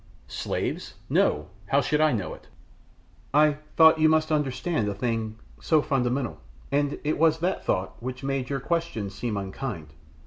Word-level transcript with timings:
"'Slaves,' 0.27 0.95
no; 1.11 1.45
how 1.67 1.79
should 1.79 2.01
I 2.01 2.11
know 2.11 2.33
it?" 2.33 2.47
"I 3.35 3.57
thought 3.75 3.99
you 3.99 4.09
must 4.09 4.31
understand 4.31 4.89
a 4.89 4.95
thing 4.95 5.37
so 5.61 5.83
fundamental, 5.83 6.39
and 6.71 6.97
it 7.03 7.19
was 7.19 7.37
that 7.37 7.63
thought 7.63 8.01
which 8.01 8.23
made 8.23 8.49
your 8.49 8.59
questions 8.61 9.13
seem 9.13 9.37
unkind. 9.37 9.89